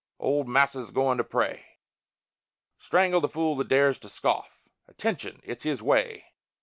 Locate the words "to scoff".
3.99-4.63